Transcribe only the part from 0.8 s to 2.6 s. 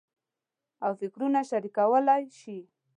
او فکرونه شریکولای شي.